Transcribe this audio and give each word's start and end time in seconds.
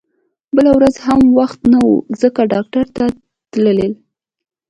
بله 0.55 0.71
ورځ 0.77 0.95
هم 1.05 1.21
وخت 1.39 1.59
نه 1.71 1.79
و 1.87 1.91
ځکه 2.21 2.41
ډاکټر 2.53 2.85
ته 2.97 3.05
تلل 3.51 3.91